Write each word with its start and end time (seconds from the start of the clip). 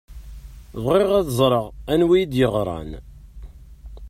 Bɣiɣ 0.83 1.09
ad 1.19 1.27
ẓṛeɣ 1.39 1.65
anwa 1.93 2.13
i 2.21 2.23
d-yeɣṛan. 2.31 2.89